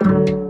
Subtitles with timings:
[0.00, 0.41] thank you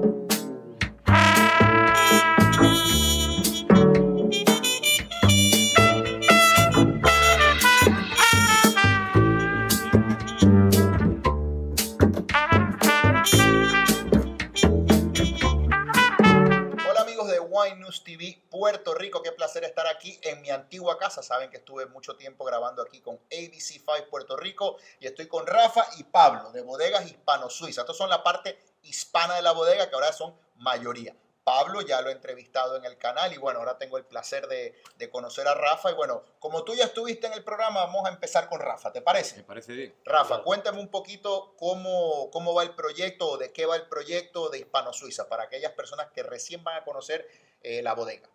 [21.23, 25.87] Saben que estuve mucho tiempo grabando aquí con ABC5 Puerto Rico y estoy con Rafa
[25.99, 27.83] y Pablo de Bodegas Hispano-Suiza.
[27.83, 31.15] Estos son la parte hispana de la bodega que ahora son mayoría.
[31.45, 35.11] Pablo ya lo he entrevistado en el canal y bueno, ahora tengo el placer de,
[35.11, 35.91] conocer a Rafa.
[35.91, 39.03] Y bueno, como tú ya estuviste en el programa, vamos a empezar con Rafa, ¿te
[39.03, 39.37] parece?
[39.39, 39.95] Me parece bien.
[40.05, 44.51] Rafa, cuéntame un poquito cómo, cómo va el proyecto o de qué va el proyecto
[44.51, 47.29] de Hispano Suiza para aquellas personas que recién van a conocer
[47.63, 48.29] eh, la bodega.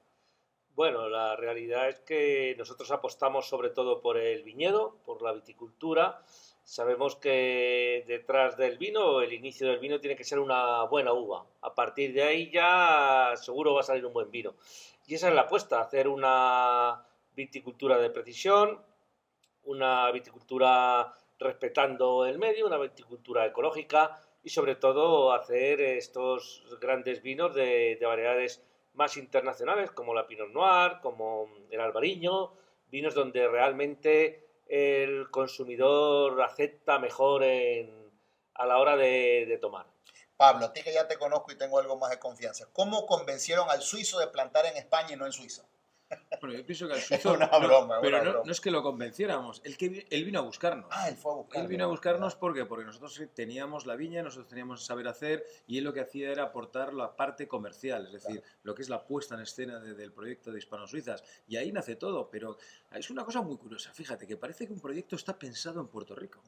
[0.78, 6.22] Bueno, la realidad es que nosotros apostamos sobre todo por el viñedo, por la viticultura.
[6.64, 11.48] Sabemos que detrás del vino, el inicio del vino tiene que ser una buena uva.
[11.62, 14.54] A partir de ahí ya seguro va a salir un buen vino.
[15.08, 17.04] Y esa es la apuesta, hacer una
[17.36, 18.80] viticultura de precisión,
[19.64, 27.56] una viticultura respetando el medio, una viticultura ecológica y sobre todo hacer estos grandes vinos
[27.56, 28.64] de, de variedades
[28.98, 32.52] más internacionales como la Pinot Noir, como el Albariño,
[32.90, 39.86] vinos donde realmente el consumidor acepta mejor a la hora de, de tomar.
[40.36, 43.70] Pablo, a ti que ya te conozco y tengo algo más de confianza, ¿cómo convencieron
[43.70, 45.64] al suizo de plantar en España y no en Suiza?
[46.40, 47.34] Bueno, yo pienso que al suizo.
[47.34, 50.88] una broma, pero no, es que lo convenciéramos, él, que, él vino a buscarnos.
[50.92, 51.64] Ah, él fue a buscarnos.
[51.64, 55.78] Él vino a buscarnos porque, porque nosotros teníamos la viña, nosotros teníamos saber hacer y
[55.78, 59.06] él lo que hacía era aportar la parte comercial, es decir, lo que es la
[59.06, 61.24] puesta en escena del proyecto de Hispano-Suizas.
[61.48, 62.58] Y ahí nace todo, pero
[62.92, 63.92] es una cosa muy curiosa.
[63.94, 66.42] Fíjate que parece que un proyecto está pensado en Puerto Rico.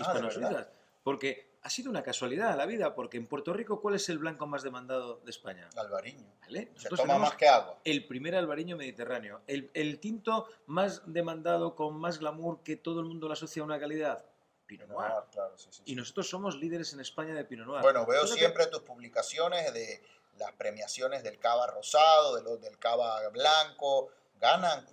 [0.00, 0.68] Ah, Hispano-Suizas.
[1.06, 4.48] Porque ha sido una casualidad la vida, porque en Puerto Rico, ¿cuál es el blanco
[4.48, 5.68] más demandado de España?
[5.76, 6.26] Albariño.
[6.40, 6.72] ¿Vale?
[6.74, 7.78] Se toma más que agua.
[7.84, 9.40] El primer albariño mediterráneo.
[9.46, 13.78] El, tinto más demandado, con más glamour, que todo el mundo lo asocia a una
[13.78, 14.26] calidad.
[14.66, 15.12] Pinot Noir.
[15.30, 17.82] Claro, sí, sí, y nosotros somos líderes en España de Pinot Noir.
[17.82, 20.02] Bueno, veo siempre tus publicaciones de
[20.38, 24.10] las premiaciones del cava rosado, de los del cava blanco,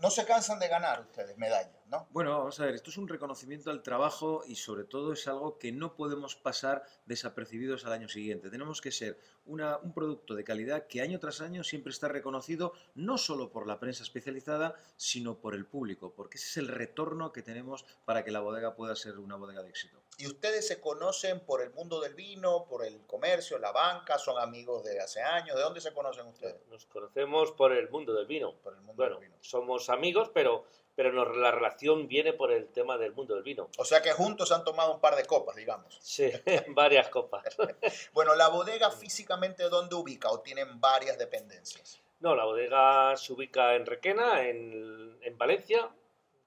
[0.02, 2.08] no se cansan de ganar ustedes medallas, ¿no?
[2.12, 5.58] Bueno, vamos a ver, esto es un reconocimiento al trabajo y sobre todo es algo
[5.58, 8.50] que no podemos pasar desapercibidos al año siguiente.
[8.50, 13.18] Tenemos que ser un producto de calidad que año tras año siempre está reconocido no
[13.18, 17.42] solo por la prensa especializada, sino por el público, porque ese es el retorno que
[17.42, 20.03] tenemos para que la bodega pueda ser una bodega de éxito.
[20.18, 24.18] ¿Y ustedes se conocen por el mundo del vino, por el comercio, la banca?
[24.18, 25.56] ¿Son amigos de hace años?
[25.56, 26.66] ¿De dónde se conocen ustedes?
[26.68, 28.54] Nos conocemos por el mundo del vino.
[28.62, 29.36] Por el mundo del vino.
[29.42, 30.66] Somos amigos, pero,
[30.96, 33.70] pero la relación viene por el tema del mundo del vino.
[33.78, 35.98] O sea que juntos han tomado un par de copas, digamos.
[36.02, 36.32] Sí,
[36.70, 37.44] varias copas.
[38.14, 42.02] bueno, ¿la bodega físicamente dónde ubica o tienen varias dependencias?
[42.20, 45.90] No, la bodega se ubica en Requena, en, en Valencia,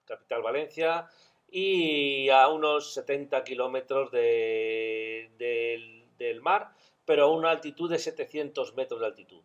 [0.07, 1.11] capital Valencia
[1.49, 5.33] y a unos 70 kilómetros del,
[6.43, 6.73] mar,
[7.05, 9.43] pero a una altitud de 700 metros de altitud.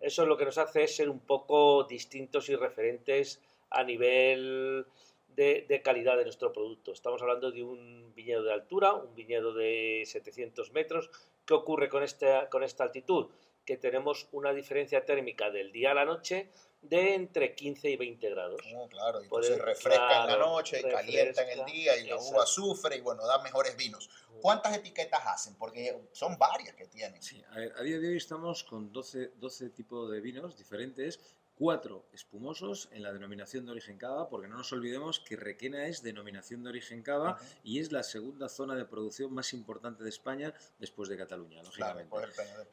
[0.00, 4.86] Eso es lo que nos hace ser un poco distintos y referentes a nivel
[5.28, 6.92] de, calidad de nuestro producto.
[6.92, 11.10] Estamos hablando de un viñedo de altura, un viñedo de 700 metros.
[11.44, 13.30] ¿Qué ocurre con, este, con esta altitud?
[13.64, 16.50] Que tenemos una diferencia térmica del día a la noche
[16.82, 18.60] de entre 15 y 20 grados.
[18.74, 22.16] Oh, claro, y entonces refresca en la noche, y calienta en el día y la
[22.16, 24.08] uva sufre y bueno, da mejores vinos.
[24.40, 25.54] ¿Cuántas etiquetas hacen?
[25.56, 27.22] Porque son varias que tienen.
[27.22, 31.20] Sí, a, día de hoy estamos con 12, 12 tipos de vinos diferentes
[31.60, 36.02] cuatro espumosos en la denominación de origen cava, porque no nos olvidemos que Requena es
[36.02, 40.54] denominación de origen cava y es la segunda zona de producción más importante de España
[40.78, 42.16] después de Cataluña, lógicamente.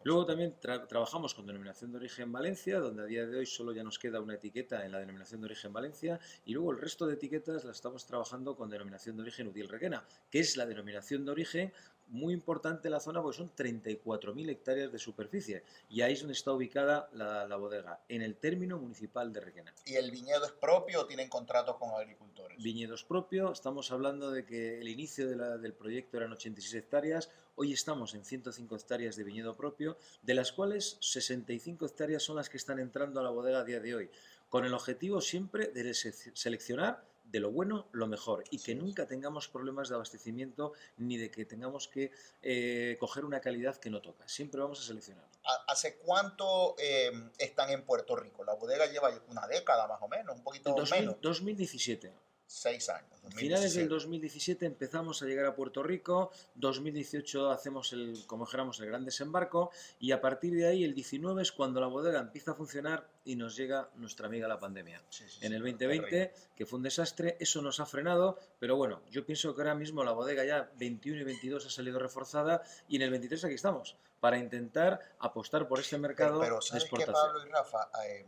[0.06, 3.84] Luego también trabajamos con denominación de origen Valencia, donde a día de hoy solo ya
[3.84, 7.16] nos queda una etiqueta en la denominación de origen Valencia, y luego el resto de
[7.16, 11.32] etiquetas las estamos trabajando con denominación de origen Utiel Requena, que es la denominación de
[11.32, 11.74] origen
[12.10, 16.52] muy importante la zona porque son 34.000 hectáreas de superficie y ahí es donde está
[16.52, 19.74] ubicada la, bodega, en el término municipal de Requena.
[19.86, 22.62] ¿Y el viñedo es propio o tienen contratos con agricultores?
[22.62, 28.14] Viñedos propio, estamos hablando de que el inicio del proyecto eran 86 hectáreas, hoy estamos
[28.14, 32.80] en 105 hectáreas de viñedo propio, de las cuales 65 hectáreas son las que están
[32.80, 34.12] entrando a la bodega a día de hoy,
[34.50, 39.48] con el objetivo siempre de seleccionar de lo bueno lo mejor y que nunca tengamos
[39.48, 44.28] problemas de abastecimiento ni de que tengamos que eh, coger una calidad que no toca.
[44.28, 45.26] Siempre vamos a seleccionar.
[45.68, 48.44] ¿Hace cuánto eh, están en Puerto Rico?
[48.44, 51.18] La bodega lleva una década más o menos, un poquito menos.
[51.22, 52.12] 2017.
[52.48, 53.12] Seis años.
[53.36, 58.88] Finales del 2017 empezamos a llegar a Puerto Rico, 2018 hacemos el, como dijéramos, el
[58.88, 62.56] gran desembarco y a partir de ahí el 19 es cuando la bodega empieza a
[62.56, 65.04] funcionar y nos llega nuestra amiga la pandemia.
[65.42, 69.54] en el 2020, que fue un desastre, eso nos ha frenado, pero bueno, yo pienso
[69.54, 73.12] que ahora mismo la bodega ya 21 y 22 ha salido reforzada y en el
[73.12, 77.90] 23 aquí estamos para intentar apostar por este mercado pero, ¿sabes de Pablo y Rafa?
[78.06, 78.26] Eh,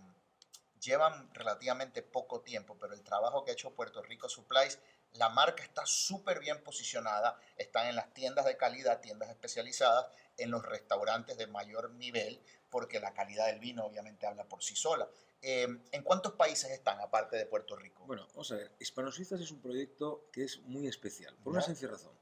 [0.80, 4.80] llevan relativamente poco tiempo, pero el trabajo que ha hecho Puerto Rico Supplies,
[5.14, 10.52] la marca está súper bien posicionada, están en las tiendas de calidad, tiendas especializadas, en
[10.52, 15.10] los restaurantes de mayor nivel, porque la calidad del vino obviamente habla por sí sola.
[15.42, 18.06] Em, ¿En cuántos países están aparte de Puerto Rico?
[18.06, 21.62] Bueno, vamos a ver, Hispano Suizas es un proyecto que es muy especial, por una
[21.62, 22.14] sencilla razón.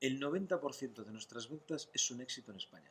[0.00, 2.90] El 90% de nuestras ventas es un éxito en España.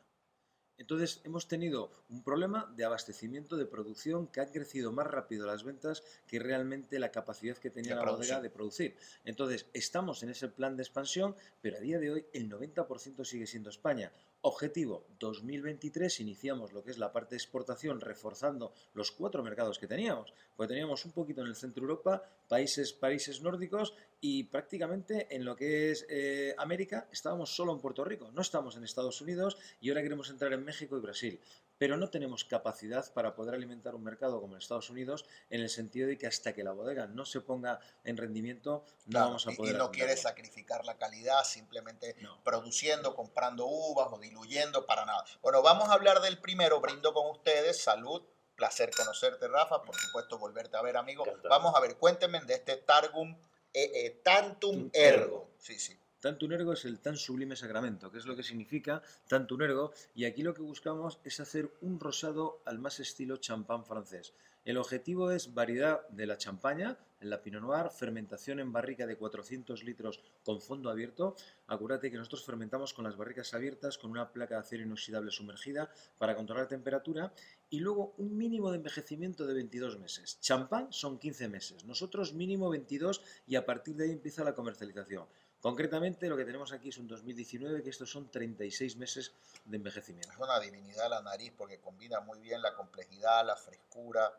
[0.82, 5.64] Entonces hemos tenido un problema de abastecimiento, de producción, que ha crecido más rápido las
[5.64, 8.98] ventas que realmente la capacidad que tenía la bodega de producir.
[9.24, 13.46] Entonces estamos en ese plan de expansión, pero a día de hoy el 90% sigue
[13.46, 14.12] siendo España.
[14.44, 19.86] Objetivo 2023, iniciamos lo que es la parte de exportación reforzando los cuatro mercados que
[19.86, 25.46] teníamos, porque teníamos un poquito en el centro Europa, países, países nórdicos y prácticamente en
[25.46, 29.58] lo que es eh, América estábamos solo en Puerto Rico, no estamos en Estados Unidos
[29.80, 31.40] y ahora queremos entrar en México y Brasil
[31.82, 35.70] pero no tenemos capacidad para poder alimentar un mercado como en Estados Unidos en el
[35.72, 39.52] sentido de que hasta que la bodega no se ponga en rendimiento no vamos a
[39.54, 39.74] poder.
[39.74, 45.26] Y, no quiere sacrificar la calidad simplemente produciendo, comprando uvas o diluyendo para nada.
[45.42, 46.80] Bueno, vamos a hablar del primero.
[46.82, 47.82] Brindo con ustedes.
[47.82, 48.22] Salud.
[48.56, 49.82] Placer conocerte, Rafa.
[49.82, 51.26] Por supuesto, volverte a ver, amigo.
[51.50, 53.36] Vamos a ver, cuéntenme de este Targum
[53.74, 55.50] eh, eh, Tantum Ergo.
[55.58, 55.98] Sí, sí.
[56.22, 60.26] Tantum ergo es el tan sublime sacramento, que es lo que significa tantum ergo, y
[60.26, 64.36] aquí lo que buscamos es hacer un rosado al más estilo champán francés.
[64.64, 69.18] El objetivo es variedad de la champaña, en la Pinot Noir, fermentación en barrica de
[69.18, 71.36] 400 litros con fondo abierto.
[71.66, 75.92] Acuérdate que nosotros fermentamos con las barricas abiertas con una placa de acero inoxidable sumergida
[76.20, 77.34] para controlar la temperatura
[77.72, 80.40] y luego un mínimo de envejecimiento de 22 meses.
[80.40, 85.26] Champán son 15 meses, nosotros mínimo 22 y a partir de ahí empieza la comercialización.
[85.62, 89.32] Concretamente, lo que tenemos aquí es un 2019, que estos son 36 meses
[89.64, 90.32] de envejecimiento.
[90.32, 94.34] Es una divinidad la nariz porque combina muy bien la complejidad, la frescura.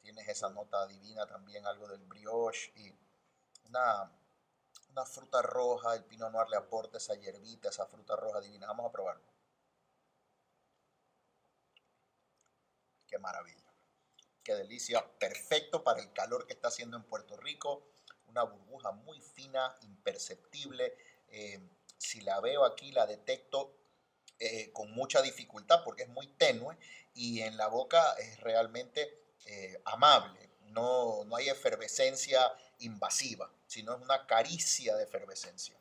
[0.00, 2.90] Tienes esa nota divina también, algo del brioche y
[3.68, 4.10] una,
[4.92, 5.94] una fruta roja.
[5.94, 8.66] El Pinot Noir le aporta esa hierbita, esa fruta roja divina.
[8.66, 9.24] Vamos a probarlo.
[13.06, 13.74] Qué maravilla.
[14.42, 15.06] Qué delicia.
[15.18, 17.86] Perfecto para el calor que está haciendo en Puerto Rico
[18.36, 20.94] una burbuja muy fina, imperceptible.
[21.28, 21.58] Eh,
[21.96, 23.74] si la veo aquí, la detecto
[24.38, 26.76] eh, con mucha dificultad porque es muy tenue
[27.14, 30.50] y en la boca es realmente eh, amable.
[30.66, 35.74] No, no hay efervescencia invasiva, sino es una caricia de efervescencia.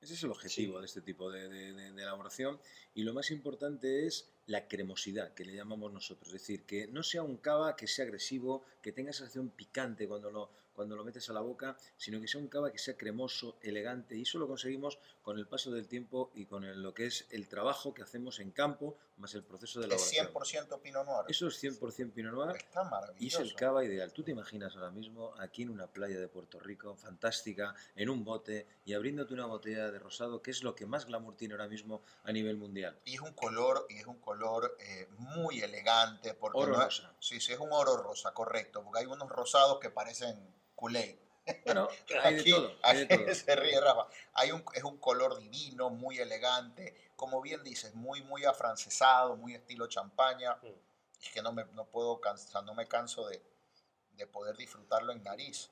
[0.00, 2.60] Ese es el objetivo de este tipo de, de, elaboración
[2.94, 7.02] y lo más importante es la cremosidad que le llamamos nosotros, es decir, que no
[7.02, 11.28] sea un cava que sea agresivo, que tenga sensación picante cuando lo, cuando lo metes
[11.28, 14.46] a la boca, sino que sea un cava que sea cremoso, elegante, y eso lo
[14.46, 18.38] conseguimos con el paso del tiempo y con lo que es el trabajo que hacemos
[18.38, 20.28] en campo, más el proceso de elaboración.
[20.28, 21.24] ¿Es 100% Pinot Noir?
[21.26, 22.56] Eso es 100% Pinot Noir.
[22.56, 23.18] Está maravilloso.
[23.24, 24.12] Y es el cava ideal.
[24.12, 28.22] Tú te imaginas ahora mismo aquí en una playa de Puerto Rico, fantástica, en un
[28.22, 31.66] bote, y abriéndote una botella de rosado, que es lo que más glamour tiene ahora
[31.66, 33.00] mismo a nivel mundial.
[33.04, 36.34] Y es un color, y es un color eh, muy elegante.
[36.34, 37.16] Porque oro rosa.
[37.18, 41.18] Sí, sí, es un oro rosa, correcto, porque hay unos rosados que parecen culé.
[41.64, 41.88] Bueno,
[42.22, 43.34] hay de todo.
[43.34, 44.06] Se ríe Rafa.
[44.34, 49.54] Hay un, es un color divino, muy elegante, como bien dices, muy, muy afrancesado, muy
[49.54, 50.54] estilo champaña.
[50.62, 50.66] Mm.
[51.20, 53.42] Es que no me, no puedo cansar, no me canso de,
[54.12, 55.70] de poder disfrutarlo en nariz.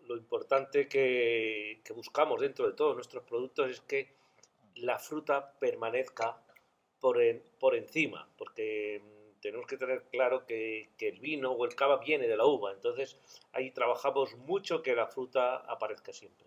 [0.00, 4.14] Lo, importante que, que, buscamos dentro de todos nuestros productos es que
[4.74, 6.36] la fruta permanezca
[7.00, 7.18] por,
[7.58, 9.02] por encima, porque
[9.40, 13.16] tenemos que tener claro que, el vino o el cava viene de la uva, entonces
[13.52, 16.46] ahí trabajamos mucho que la fruta aparezca siempre.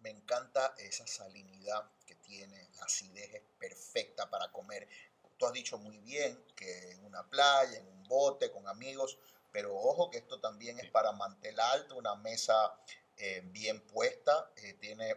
[0.00, 4.88] Me encanta esa salinidad que tiene, la acidez es perfecta para comer.
[5.36, 9.18] Tú has dicho muy bien que en una playa, en un bote, con amigos,
[9.52, 12.74] pero ojo que esto también es para mantel alto, una mesa
[13.16, 15.16] eh, bien puesta, eh, tiene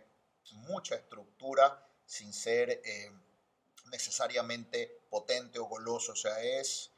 [0.51, 3.11] mucha estructura sin ser eh,
[3.89, 6.91] necesariamente potente o goloso, o sea, es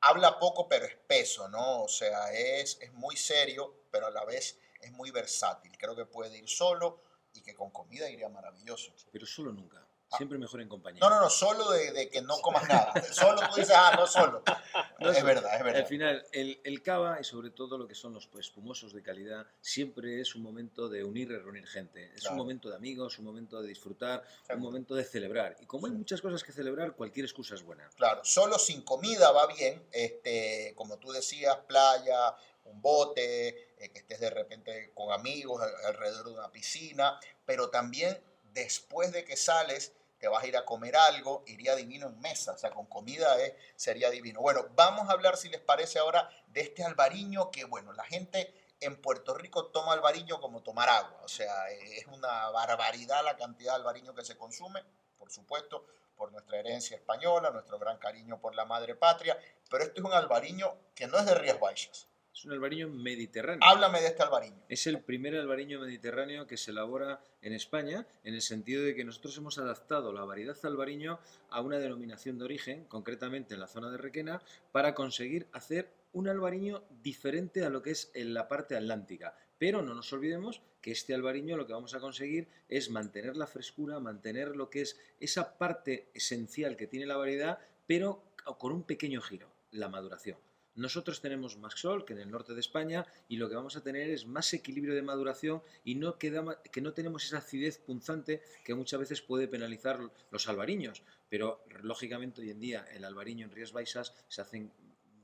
[0.00, 1.82] habla poco pero espeso, ¿no?
[1.82, 5.76] O sea, es, es muy serio, pero a la vez es muy versátil.
[5.76, 7.02] Creo que puede ir solo
[7.32, 8.94] y que con comida iría maravilloso.
[9.12, 9.86] Pero solo nunca.
[10.16, 11.00] Siempre mejor en compañía.
[11.00, 12.92] No, no, no, solo de, que no comas nada.
[13.12, 14.42] solo tú dices, ah, no solo.
[14.98, 15.80] es verdad, es verdad.
[15.82, 19.46] Al final, el, el, cava y sobre todo lo que son los espumosos de calidad,
[19.60, 22.12] siempre es un momento de unir y reunir gente.
[22.14, 25.56] Es un momento de amigos, un momento de disfrutar, un momento de celebrar.
[25.60, 27.88] Y como hay muchas cosas que celebrar, cualquier excusa es buena.
[27.96, 33.48] Claro, solo sin comida va bien, este, como tú decías, playa, un bote,
[33.78, 38.18] eh, que estés de repente con amigos alrededor de una piscina, pero también
[38.52, 42.52] después de que sales te vas a ir a comer algo, iría divino en mesa,
[42.52, 44.40] o sea, con comida eh, sería divino.
[44.40, 48.54] Bueno, vamos a hablar, si les parece ahora, de este albariño que, bueno, la gente
[48.80, 53.72] en Puerto Rico toma albariño como tomar agua, o sea, es una barbaridad la cantidad
[53.72, 54.84] de albariño que se consume,
[55.18, 55.86] por supuesto,
[56.16, 59.38] por nuestra herencia española, nuestro gran cariño por la madre patria,
[59.70, 63.60] pero esto es un albariño que no es de Rías Baixas, es un albariño mediterráneo.
[63.62, 64.62] Háblame de este albariño.
[64.68, 69.04] Es el primer albariño mediterráneo que se elabora en España, en el sentido de que
[69.04, 71.18] nosotros hemos adaptado la variedad albariño
[71.50, 74.40] a una denominación de origen, concretamente en la zona de Requena,
[74.72, 79.34] para conseguir hacer un albariño diferente a lo que es en la parte atlántica.
[79.58, 83.46] Pero no nos olvidemos que este albariño lo que vamos a conseguir es mantener la
[83.46, 88.22] frescura, mantener lo que es esa parte esencial que tiene la variedad, pero
[88.58, 90.38] con un pequeño giro, la maduración.
[90.74, 93.82] Nosotros tenemos más sol que en el norte de España y lo que vamos a
[93.82, 98.42] tener es más equilibrio de maduración y no queda, que no tenemos esa acidez punzante
[98.64, 100.00] que muchas veces puede penalizar
[100.30, 101.02] los albariños.
[101.28, 104.72] Pero lógicamente hoy en día el albariño en Rías Baixas se hacen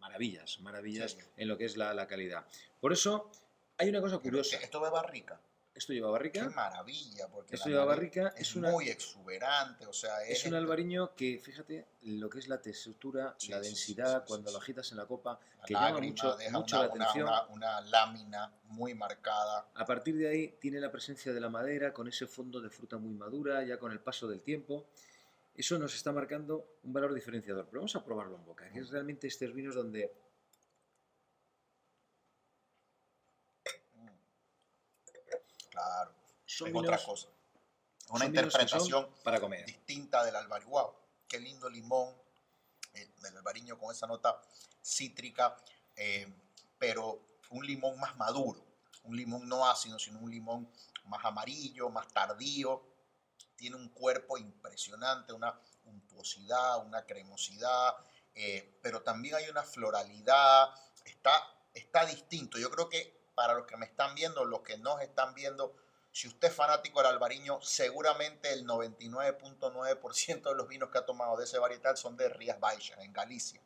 [0.01, 2.47] maravillas, maravillas en lo que es la, calidad.
[2.81, 3.31] Por eso
[3.79, 4.57] hay una cosa curiosa.
[4.59, 5.41] Esto va barrica.
[5.77, 6.41] Esto lleva barrica.
[6.41, 8.33] Qué maravilla, porque esto lleva barrica.
[8.39, 13.37] Es, muy exuberante, o sea, es, un albariño que, fíjate, lo que es la textura,
[13.51, 17.29] la densidad, cuando lo agitas en la copa, que llama mucho, mucho la atención.
[17.51, 19.69] Una, lámina muy marcada.
[19.75, 22.97] A partir de ahí tiene la presencia de la madera con ese fondo de fruta
[22.97, 24.87] muy madura, ya con el paso del tiempo.
[25.55, 27.67] Eso nos está marcando un valor diferenciador.
[27.67, 30.11] Pero vamos a probarlo en boca, que es realmente estos vinos donde
[35.77, 36.15] Claro,
[36.47, 37.29] son otra cosa.
[38.09, 39.67] Una interpretación para comer.
[39.67, 40.71] distinta del albariño.
[40.71, 40.95] Wow,
[41.29, 42.15] qué lindo limón
[42.95, 44.41] eh, del albariño con esa nota
[44.83, 45.55] cítrica,
[45.95, 46.33] eh,
[46.79, 48.65] pero un limón más maduro,
[49.03, 50.71] un limón no ácido, sino un limón
[51.05, 52.83] más amarillo, más tardío.
[53.55, 57.97] Tiene un cuerpo impresionante, una untuosidad, una cremosidad,
[58.35, 60.71] eh, pero también hay una floralidad.
[61.05, 61.33] Está,
[61.75, 62.59] está distinto.
[62.59, 65.77] Yo creo que para los que me están viendo, los que nos están viendo,
[66.11, 71.37] si usted es fanático del albariño, seguramente el 99.9% de los vinos que ha tomado
[71.37, 73.61] de ese varietal son de Rías Baixas, en Galicia.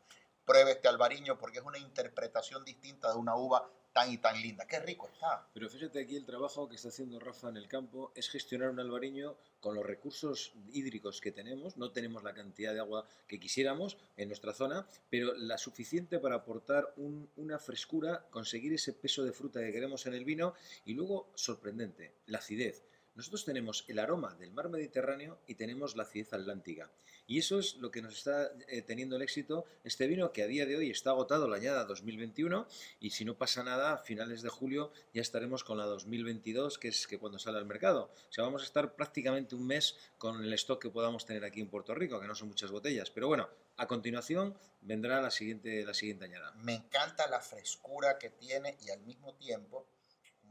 [0.44, 4.66] Pruebe este albariño porque es una interpretación distinta de una uva tan y tan linda.
[4.66, 5.48] Qué rico está.
[5.52, 8.80] Pero fíjate aquí el trabajo que está haciendo Rafa en el campo es gestionar un
[8.80, 11.76] albariño con los recursos hídricos que tenemos.
[11.76, 16.36] No tenemos la cantidad de agua que quisiéramos en nuestra zona, pero la suficiente para
[16.36, 16.94] aportar
[17.36, 20.54] una frescura, conseguir ese peso de fruta que queremos en el vino
[20.84, 22.84] y luego, sorprendente, la acidez.
[23.14, 26.90] Nosotros tenemos el aroma del mar Mediterráneo y tenemos la acidez atlántica.
[27.26, 30.46] Y eso es lo que nos está eh, teniendo el éxito este vino que a
[30.46, 32.66] día de hoy está agotado la añada 2021
[32.98, 36.88] y si no pasa nada, a finales de julio ya estaremos con la 2022, que
[36.88, 38.10] es que cuando sale al mercado.
[38.28, 41.60] O sea, vamos a estar prácticamente un mes con el stock que podamos tener aquí
[41.60, 43.10] en Puerto Rico, que no son muchas botellas.
[43.10, 46.52] Pero bueno, a continuación vendrá la siguiente, la siguiente añada.
[46.56, 49.86] Me encanta la frescura que tiene y al mismo tiempo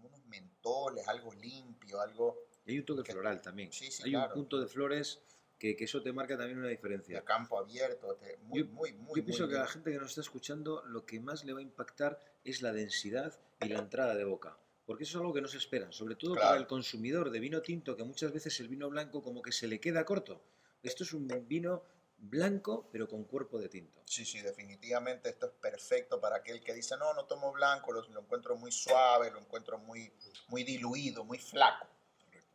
[0.01, 3.69] unos mentoles, algo limpio, algo hay un toque floral también.
[4.03, 5.21] hay un punto de flores
[5.59, 7.17] que, eso te marca también una diferencia.
[7.17, 9.19] De campo abierto, muy, muy, muy.
[9.19, 11.59] Yo pienso que a la gente que nos está escuchando lo que más le va
[11.59, 14.57] a impactar es la densidad y la entrada de boca.
[14.85, 17.61] Porque eso es algo que no se espera, sobre todo para el consumidor de vino
[17.61, 20.41] tinto, que muchas veces el vino blanco como que se le queda corto.
[20.81, 21.83] Esto es un vino
[22.17, 24.01] blanco, pero con cuerpo de tinto.
[24.05, 28.01] Sí, sí, definitivamente esto es perfecto para aquel que dice, no, no tomo blanco, lo,
[28.09, 30.11] lo encuentro muy suave, lo encuentro muy,
[30.47, 31.85] muy diluido, muy flaco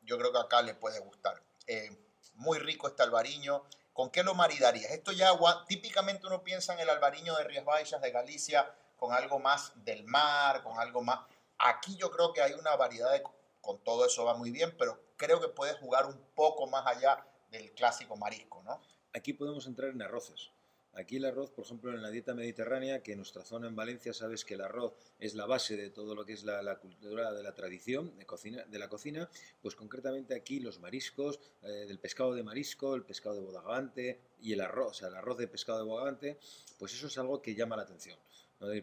[0.05, 1.43] yo creo que acá le puede gustar.
[1.67, 1.97] Eh,
[2.35, 3.65] muy rico este albariño.
[3.93, 4.91] ¿Con qué lo maridarías?
[4.91, 5.31] Esto ya,
[5.69, 10.05] típicamente uno piensa en el albariño de Rías Baixas, de Galicia, con algo más del
[10.05, 11.21] mar, con algo más...
[11.59, 13.23] Aquí yo creo que hay una variedad de...
[13.61, 17.25] Con todo eso va muy bien, pero creo que puede jugar un poco más allá
[17.51, 18.81] del clásico marisco, ¿no?
[19.15, 20.51] Aquí podemos entrar en arroces.
[20.97, 24.13] Aquí el arroz, por ejemplo, en la dieta mediterránea, que en nuestra zona en Valencia
[24.13, 27.43] sabes que el arroz es la base de todo lo que es la, cultura de
[27.43, 29.29] la tradición de, cocina, de la cocina,
[29.61, 34.53] pues concretamente aquí los mariscos, eh, del pescado de marisco, el pescado de bodagante y
[34.53, 36.39] el arroz, o sea, el arroz de pescado de bodagante,
[36.79, 38.19] pues eso es algo que llama la atención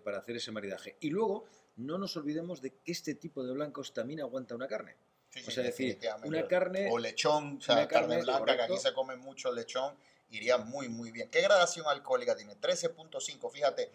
[0.03, 0.97] para hacer ese maridaje.
[0.99, 1.45] Y luego,
[1.77, 4.95] no nos olvidemos de que este tipo de blancos también aguanta una carne.
[5.29, 6.27] Sí, o sí, sea, decir, definitivamente.
[6.27, 6.89] una carne...
[6.91, 9.95] O lechón, o sea, carne carne, blanca, que aquí se come mucho lechón,
[10.31, 11.29] iría muy, muy bien.
[11.29, 12.55] ¿Qué gradación alcohólica tiene?
[12.55, 13.91] 13.5, fíjate,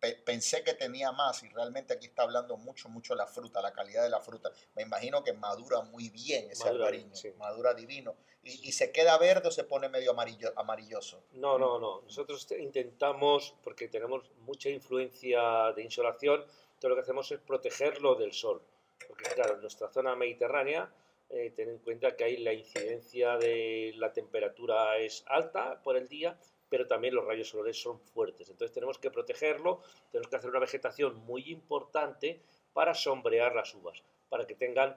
[0.00, 3.72] pe- pensé que tenía más y realmente aquí está hablando mucho, mucho la fruta, la
[3.72, 4.50] calidad de la fruta.
[4.74, 7.32] Me imagino que madura muy bien ese Madura albariño, sí.
[7.38, 8.14] madura divino.
[8.42, 11.22] ¿Y, y se queda verde o se pone medio amarillo, amarilloso?
[11.32, 12.02] No, no, no.
[12.02, 16.44] Nosotros te- intentamos, porque tenemos mucha influencia de insolación,
[16.78, 18.60] todo lo que hacemos es protegerlo del sol.
[19.08, 20.90] Porque claro, en nuestra zona mediterránea,
[21.36, 26.06] eh, ten en cuenta que ahí la incidencia de la temperatura es alta por el
[26.06, 26.38] día,
[26.68, 28.48] pero también los rayos solares son fuertes.
[28.50, 29.80] Entonces tenemos que protegerlo,
[30.12, 32.40] tenemos que hacer una vegetación muy importante
[32.72, 34.96] para sombrear las uvas, para que tengan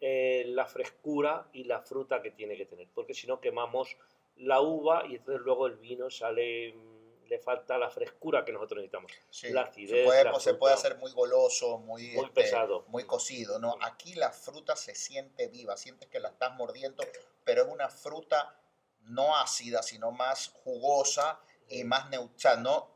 [0.00, 3.96] eh, la frescura y la fruta que tiene que tener, porque si no quemamos
[4.36, 6.74] la uva y entonces luego el vino sale,
[7.32, 9.10] le falta la frescura que nosotros necesitamos.
[9.30, 10.88] Sí, La se puede, la pues, se puede fruta.
[10.88, 12.84] hacer muy goloso, muy, Muy este, pesado.
[12.88, 13.58] muy cocido.
[13.58, 17.02] No, aquí la fruta se siente viva, sientes que la estás mordiendo,
[17.42, 18.54] pero es una fruta
[19.04, 22.62] no ácida, sino más jugosa y más neutral.
[22.62, 22.90] No,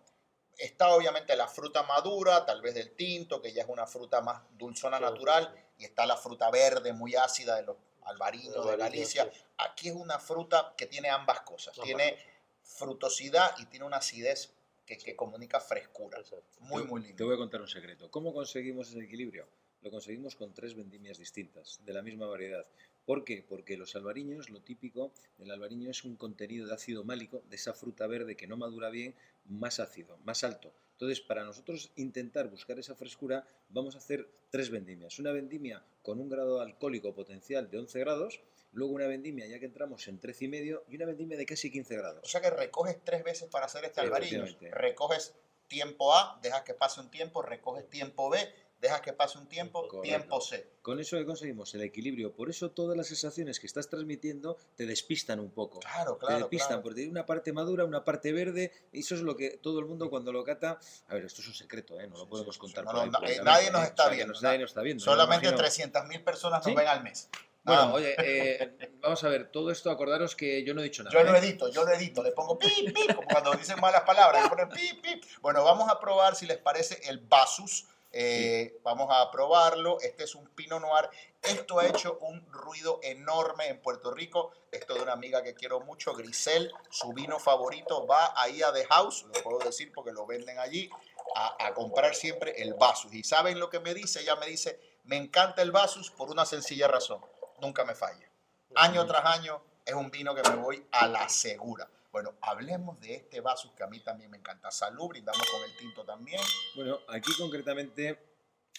[0.59, 4.43] está obviamente la fruta madura, tal vez del tinto, que ya es una fruta más
[4.50, 5.62] dulzona Sí, natural, sí.
[5.78, 9.31] y está la fruta verde muy ácida de los albariños de Galicia.
[9.57, 11.69] Aquí es una fruta que tiene ambas cosas.
[11.78, 12.36] Ambas tiene cosas.
[12.67, 14.53] Frutosidad y tiene una acidez
[14.85, 16.19] que, que comunica frescura.
[16.19, 16.59] Exacto.
[16.61, 17.27] Muy, Te- muy Te lindo.
[17.27, 18.11] voy a contar un secreto.
[18.11, 19.47] ¿Cómo conseguimos ese equilibrio?
[19.83, 22.67] Lo conseguimos con tres vendimias distintas, de la misma variedad.
[23.05, 23.45] ¿Por qué?
[23.49, 27.73] Porque los albariños, lo típico del albariño es un contenido de ácido málico, de esa
[27.73, 30.73] fruta verde que no madura bien, más ácido, más alto.
[30.93, 35.19] Entonces, para nosotros intentar buscar esa frescura, vamos a hacer tres vendimias.
[35.21, 38.41] Una vendimia con un grado alcohólico potencial de 11 grados,
[38.76, 41.71] luego una vendimia ya que entramos en 13,5 y medio y una vendimia de casi
[41.71, 42.21] 15 grados.
[42.23, 44.71] O sea que recoges tres veces para hacer este efectivamente.
[44.71, 45.35] Recoges
[45.66, 48.38] tiempo A, dejas que pase un tiempo, recoges tiempo B,
[48.78, 50.02] dejas que pase un tiempo, Correcto.
[50.02, 50.68] tiempo C.
[50.83, 52.35] Con eso que conseguimos el equilibrio.
[52.35, 55.80] Por eso todas las sensaciones que estás transmitiendo te despistan un poco.
[55.80, 56.38] Claro, te claro.
[56.40, 56.83] despistan claro.
[56.83, 58.73] porque hay una parte madura, una parte verde.
[58.92, 60.78] Y eso es lo que todo el mundo cuando lo cata.
[61.09, 62.06] A ver, esto es un secreto, ¿eh?
[62.09, 62.85] no lo podemos sí, contar.
[62.85, 65.02] sí, por no, ahí no, públicamente, nadie nos está viendo, nadie nos está viendo.
[65.02, 67.30] Solamente imagino- 300.000 personas nos ven al mes.
[67.67, 67.95] Bueno, más.
[67.95, 71.13] oye, eh, vamos a ver, todo esto acordaros que yo no he dicho nada.
[71.13, 71.39] Yo lo ¿eh?
[71.39, 74.69] edito, yo lo edito, le pongo pip, pip, como cuando dicen malas palabras, le ponen
[74.69, 75.25] pip, pip.
[75.41, 77.87] Bueno, vamos a probar si les parece el Basus.
[78.19, 80.00] Eh, Vamos a probarlo.
[80.00, 81.11] Este es un Pinot Noir.
[81.43, 84.52] Esto ha hecho un ruido enorme en Puerto Rico.
[84.73, 86.73] Esto de una amiga que quiero mucho, Grisel.
[86.89, 90.89] Su vino favorito va ahí a The House, lo puedo decir porque lo venden allí,
[91.35, 93.13] a, a comprar siempre el Basus.
[93.13, 94.21] Y ¿saben lo que me dice?
[94.21, 97.21] Ella me dice, me encanta el Basus por una sencilla razón.
[97.60, 98.28] Nunca me falla.
[98.75, 101.88] Año tras año es un vino que me voy a la segura.
[102.12, 104.71] Bueno, hablemos de este Basus que a mí también me encanta.
[104.71, 106.40] Salud, brindamos con el tinto también.
[106.75, 108.36] Bueno, aquí concretamente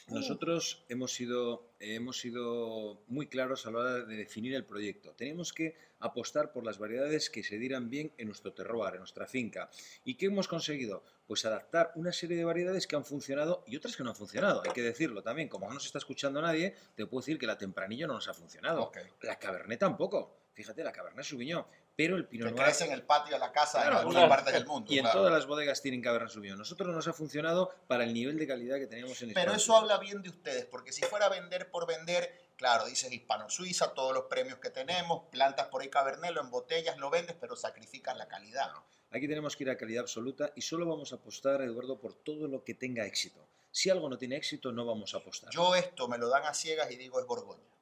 [0.09, 5.13] nosotros hemos sido, hemos sido muy claros a la hora de definir el proyecto.
[5.13, 9.27] Teníamos que apostar por las variedades que se dieran bien en nuestro terroir, en nuestra
[9.27, 9.69] finca.
[10.05, 11.03] ¿Y qué hemos conseguido?
[11.27, 14.61] Pues adaptar una serie de variedades que han funcionado y otras que no han funcionado.
[14.63, 15.49] Hay que decirlo también.
[15.49, 18.33] Como no nos está escuchando nadie, te puedo decir que la Tempranillo no nos ha
[18.33, 18.91] funcionado.
[19.21, 20.46] La Cabernet tampoco.
[20.57, 21.67] Fíjate, la Cabernet Sauvignon.
[21.95, 22.63] Pero el Pinot Noir...
[22.63, 24.29] crece en el patio de la casa Claro, en algunas claro.
[24.29, 24.91] partes del mundo.
[24.91, 25.19] Y en claro.
[25.19, 26.57] todas las bodegas tienen Cabernet Sauvignon.
[26.57, 29.57] Nosotros nos ha funcionado para el nivel de calidad que teníamos en Pero España.
[29.57, 33.93] eso habla bien de ustedes, porque si fuera a vender por vender, claro, dices hispano-suiza,
[33.93, 38.17] todos los premios que tenemos, plantas por ahí Cabernet, lo embotellas, lo vendes, pero sacrificas
[38.17, 38.71] la calidad.
[39.11, 42.47] Aquí tenemos que ir a calidad absoluta y solo vamos a apostar, Eduardo, por todo
[42.47, 43.47] lo que tenga éxito.
[43.69, 45.51] Si algo no tiene éxito, no vamos a apostar.
[45.51, 47.76] Yo esto me lo dan a ciegas y digo es Borgoña.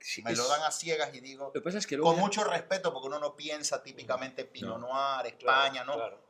[0.00, 2.10] Sí, Me es- lo dan a ciegas y digo, Lo que pasa es que luego
[2.10, 4.86] con ya- mucho respeto, porque uno no piensa típicamente Pinot No.
[4.88, 5.94] Noir, España, ¿no?
[5.94, 6.22] claro.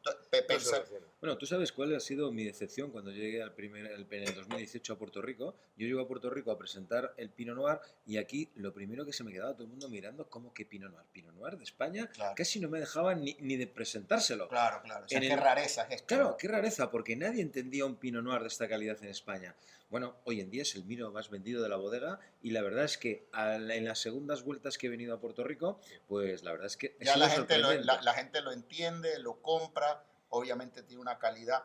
[1.20, 4.35] Bueno, tú sabes cuál ha sido mi decepción cuando llegué al primer, al- en el
[4.37, 5.57] 2018 a Puerto Rico.
[5.76, 9.12] Yo llego a Puerto Rico a presentar el Pinot Noir y aquí lo primero que
[9.12, 11.07] se me quedaba todo el mundo mirando, ¿cómo que Pinot Noir?
[11.12, 12.35] Pinot Noir de España Claro.
[12.37, 14.48] casi no me dejaban ni, ni de presentárselo.
[14.48, 15.07] Claro, claro.
[15.07, 16.07] O sea, qué el- rareza es esto.
[16.07, 19.57] Claro, qué rareza, porque nadie entendía un Pinot Noir de esta calidad en España.
[19.90, 22.85] Bueno, hoy en día es el vino más vendido de la bodega y la verdad
[22.85, 26.52] es que al- en las segundas vueltas que he venido a Puerto Rico, pues la
[26.52, 26.96] verdad es que...
[27.00, 31.64] Ya la gente, lo, la, la gente lo entiende, lo compra, obviamente tiene una calidad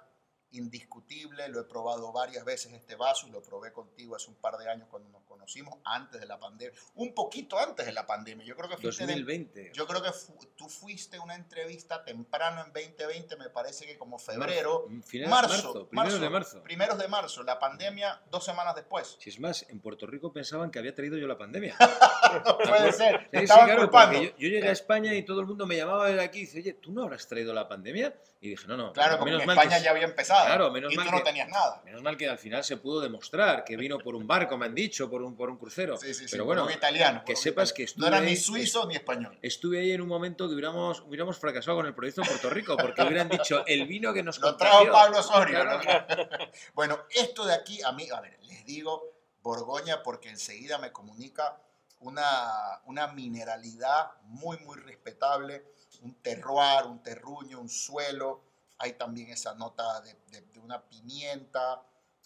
[0.54, 4.70] indiscutible, lo he probado varias veces este vaso, lo probé contigo hace un par de
[4.70, 8.56] años cuando nos conocimos, antes de la pandemia, un poquito antes de la pandemia, yo
[8.56, 9.72] creo que fuiste de- 2020.
[9.74, 13.98] yo creo que fu- tú fuiste a una entrevista temprano en 2020, me parece que
[13.98, 14.88] como febrero,
[15.28, 16.64] Marzo, primeros de marzo.
[16.64, 19.18] primeros de marzo, la pandemia dos semanas después.
[19.20, 21.76] Si es más, en Puerto Rico pensaban que había traído yo la pandemia.
[22.46, 24.18] No puede ser, Sí, te sí, estaban claro, culpando.
[24.18, 26.42] porque yo, yo llegué a España y todo el mundo me llamaba de aquí y
[26.42, 28.16] dice, oye, ¿tú no habrás traído la pandemia?
[28.42, 28.92] Y dije, no, no.
[28.92, 30.43] Claro, porque en España que, ya había empezado.
[30.44, 30.56] Nada.
[30.56, 31.82] Claro, menos y mal tú no que- tenías nada.
[31.86, 34.76] Menos mal que al final se pudo demostrar que vino por un barco, me han
[34.76, 35.98] dicho, por un, por un crucero.
[35.98, 37.24] Sí, sí, sí, Pero por bueno, un italiano.
[37.26, 37.76] que sepas italiano.
[37.76, 39.38] que No estuve era ni suizo ni español.
[39.42, 42.78] Estuve ahí en un momento que hubiéramos, hubiéramos fracasado con el proyecto en Puerto Rico,
[42.78, 44.92] porque hubieran dicho el vino que nos Lo trajo.
[44.92, 45.62] Pablo Osorio.
[45.62, 45.82] Claro.
[45.84, 46.46] ¿no?
[46.74, 51.58] bueno, esto de aquí, a mí, a ver, les digo Borgoña porque enseguida me comunica
[52.00, 55.64] una, una mineralidad muy, muy respetable,
[56.02, 58.44] un terroir, un terruño, un suelo.
[58.84, 61.82] Hay también esa nota de, de- de una pimienta,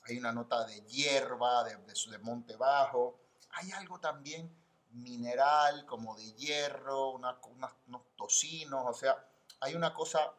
[0.05, 3.19] hay una nota de hierba, de, de, monte bajo.
[3.51, 4.51] Hay algo también
[4.89, 7.37] mineral, como de hierro, una-
[7.85, 9.15] unos tocinos, o sea,
[9.59, 10.33] hay una cosa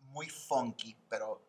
[0.00, 1.40] muy funky, pero,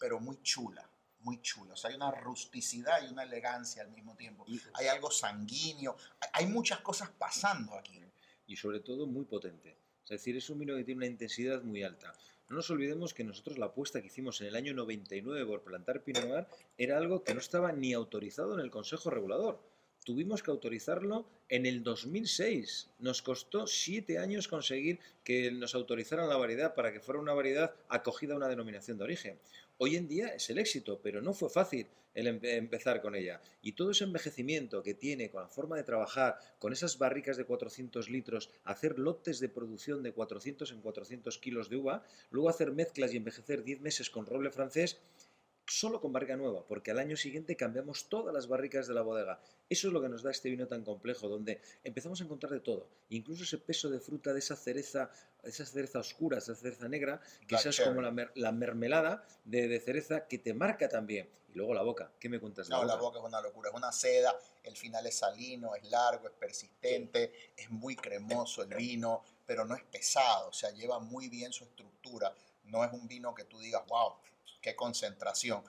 [0.00, 0.88] pero muy chula,
[1.20, 1.74] muy chula.
[1.74, 4.42] O sea, hay una rusticidad y una elegancia al mismo tiempo.
[4.48, 8.00] Y, Hay algo sanguíneo, hay- hay muchas cosas pasando aquí.
[8.48, 9.78] y sobre todo muy potente.
[10.04, 12.12] Es decir, es un vino que tiene una intensidad muy alta.
[12.48, 16.02] No nos olvidemos que nosotros la apuesta que hicimos en el año 99 por plantar
[16.02, 19.58] Pinot Noir era algo que no estaba ni autorizado en el Consejo Regulador.
[20.04, 22.90] Tuvimos que autorizarlo en el 2006.
[22.98, 27.74] Nos costó siete años conseguir que nos autorizaran la variedad para que fuera una variedad
[27.88, 29.38] acogida a una denominación de origen.
[29.84, 33.40] Hoy en día es el éxito, pero no fue fácil el empe- empezar con ella.
[33.62, 37.46] Y todo ese envejecimiento que tiene con la forma de trabajar, con esas barricas de
[37.46, 42.70] 400 litros, hacer lotes de producción de 400 en 400 kilos de uva, luego hacer
[42.70, 45.00] mezclas y envejecer 10 meses con roble francés,
[45.66, 49.40] solo con barrica nueva, porque al año siguiente cambiamos todas las barricas de la bodega.
[49.68, 52.60] Eso es lo que nos da este vino tan complejo, donde empezamos a encontrar de
[52.60, 55.10] todo, incluso ese peso de fruta de esa cereza,
[55.42, 57.84] esa cereza oscura, esa cereza negra, cherry.
[57.84, 61.28] como la, mer- la mermelada de, de cereza que te marca también.
[61.48, 63.02] Y luego la boca, ¿qué me cuentas No, la boca?
[63.06, 67.32] boca es una locura, es una seda, el final es salino, es largo, es persistente,
[67.56, 71.64] es muy cremoso el vino, pero no es pesado, o sea, lleva muy bien su
[71.64, 72.34] estructura.
[72.64, 74.14] No es un vino que tú digas, wow,
[74.62, 75.62] qué concentración.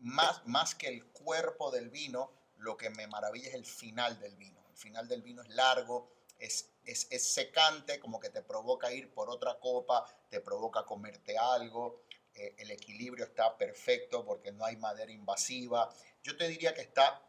[0.00, 4.34] Más, más que el cuerpo del vino, lo que me maravilla es el final del
[4.36, 4.64] vino.
[4.70, 9.12] El final del vino es largo, es, es, es secante, como que te provoca ir
[9.12, 12.02] por otra copa, te provoca comerte algo.
[12.34, 15.88] eh, el equilibrio está perfecto porque no hay madera invasiva.
[16.22, 17.22] Yo te diría que está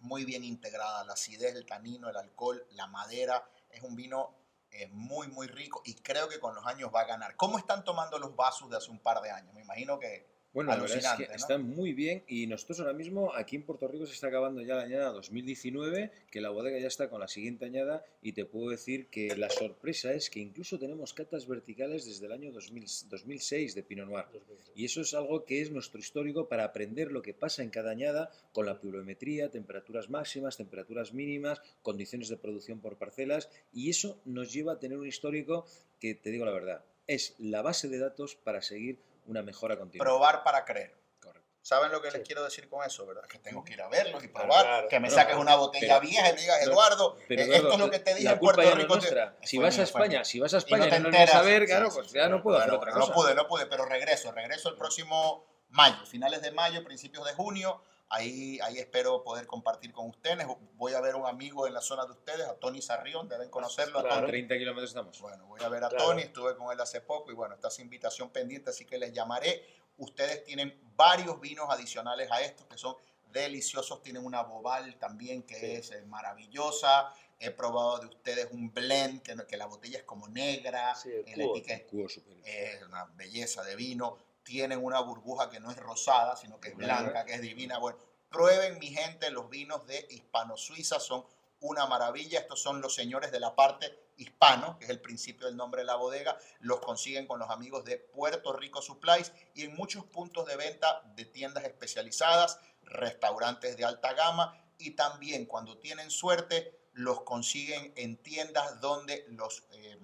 [0.00, 3.48] muy bien integrada la acidez, el tanino, el alcohol, la madera.
[3.70, 4.34] Es un vino
[4.76, 7.36] eh, muy, muy rico y creo que con los años va a ganar.
[7.36, 9.54] ¿Cómo están tomando los vasos de hace un par de años?
[9.54, 11.36] Me imagino que Bueno, la verdad es que Alucinante, ¿no?
[11.36, 14.76] están muy bien y nosotros ahora mismo aquí en Puerto Rico se está acabando ya
[14.76, 18.70] la añada 2019, que la bodega ya está con la siguiente añada y te puedo
[18.70, 23.74] decir que la sorpresa es que incluso tenemos catas verticales desde el año 2000 2006
[23.74, 24.26] de Pinot Noir.
[24.74, 27.90] Y eso es algo que es nuestro histórico para aprender lo que pasa en cada
[27.90, 33.50] añada con la pluviometría, temperaturas máximas, temperaturas mínimas, condiciones de producción por parcelas.
[33.72, 35.66] Y eso nos lleva a tener un histórico
[36.00, 40.04] que, te digo la verdad, es la base de datos para seguir una mejora continua.
[40.04, 40.94] probar para creer.
[41.20, 41.48] Correcto.
[41.62, 42.18] ¿Saben lo que Sí.
[42.18, 43.24] les quiero decir con eso, verdad?
[43.26, 44.88] Que tengo que ir a verlos y Claro, probar, claro.
[44.88, 47.62] que me No, saques una botella pero- vieja y me digas, Eduardo, Pero, eh, Eduardo,
[47.68, 48.98] esto es lo que te dije en Puerto Rico.
[48.98, 49.06] te-.
[49.46, 50.24] Si vas a mío, fue España, mío.
[50.24, 51.46] si vas a Y España no y te no nos vienes a enteras.
[51.60, 52.16] ver, claro, sí, pues sí.
[52.18, 53.06] ya no puedo hacer otra cosa.
[53.08, 57.32] No pude, no pude, pero regreso, regreso el próximo mayo, finales de mayo, principios de
[57.34, 57.82] junio.
[58.10, 60.46] Ahí, ahí espero poder compartir con ustedes.
[60.74, 63.48] Voy a ver a un amigo en la zona de ustedes, a Tony Sarrión, deben
[63.50, 63.98] conocerlo.
[63.98, 64.16] a Claro.
[64.20, 64.28] Tony.
[64.28, 65.20] 30 kilómetros estamos.
[65.20, 66.04] Bueno, voy a ver a Claro.
[66.06, 69.12] Tony, estuve con él hace poco y bueno, esta es invitación pendiente, así que les
[69.12, 69.64] llamaré.
[69.96, 72.96] Ustedes tienen varios vinos adicionales a estos que son
[73.32, 74.02] deliciosos.
[74.02, 75.66] Tienen una bobal también que Sí.
[75.72, 77.12] es eh, maravillosa.
[77.40, 81.24] He probado de ustedes un blend que, que la botella es como negra, Sí, el
[81.28, 81.56] el cubo.
[81.56, 82.06] etiqueta Cubo
[82.44, 84.18] es una belleza de vino.
[84.44, 87.24] Tienen una burbuja que no es rosada, sino que es Blanca.
[87.24, 87.78] que es divina.
[87.78, 87.98] Bueno,
[88.30, 91.24] prueben, mi gente, los vinos de Hispano Suiza son
[91.60, 92.40] una maravilla.
[92.40, 95.86] Estos son los señores de la parte hispano, que es el principio del nombre de
[95.86, 96.38] la bodega.
[96.60, 101.02] Los consiguen con los amigos de Puerto Rico Supplies y en muchos puntos de venta
[101.16, 108.16] de tiendas especializadas, restaurantes de alta gama y también cuando tienen suerte los consiguen en
[108.22, 109.98] tiendas donde los eh,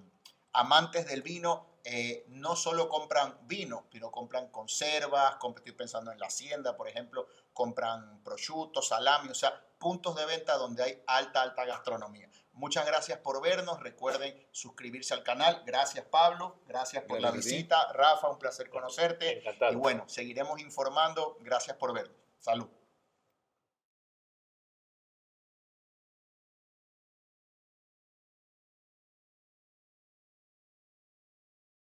[0.53, 6.19] amantes del vino eh, no solo compran vino, sino compran conservas, comp- estoy pensando en
[6.19, 11.41] la hacienda, por ejemplo, compran prosciutto, salami, o sea, puntos de venta donde hay alta,
[11.41, 12.29] alta gastronomía.
[12.53, 17.91] Muchas gracias por vernos, recuerden suscribirse al canal, gracias Pablo, gracias por la Gracias visita,
[17.93, 19.39] Rafa, un placer conocerte.
[19.39, 19.71] Encantado.
[19.71, 22.67] y bueno, seguiremos informando, gracias por vernos, salud.